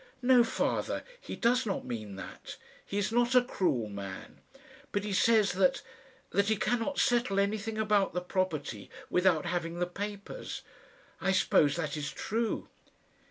"No, 0.23 0.43
father; 0.43 1.03
he 1.19 1.35
does 1.35 1.63
not 1.67 1.85
mean 1.85 2.15
that. 2.15 2.57
He 2.83 2.97
is 2.97 3.11
not 3.11 3.35
a 3.35 3.43
cruel 3.43 3.87
man. 3.87 4.41
But 4.91 5.03
he 5.03 5.13
says 5.13 5.51
that 5.51 5.83
that 6.31 6.47
he 6.47 6.55
cannot 6.57 6.97
settle 6.97 7.39
anything 7.39 7.77
about 7.77 8.13
the 8.13 8.21
property 8.21 8.89
without 9.11 9.45
having 9.45 9.77
the 9.77 9.85
papers. 9.85 10.63
I 11.21 11.31
suppose 11.31 11.75
that 11.75 11.95
is 11.95 12.11
true." 12.11 12.67